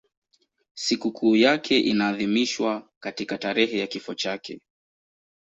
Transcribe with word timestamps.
Sikukuu 0.73 1.35
yake 1.35 1.79
inaadhimishwa 1.79 2.89
katika 2.99 3.37
tarehe 3.37 3.79
ya 3.79 3.87
kifo 3.87 4.13
chake. 4.15 4.61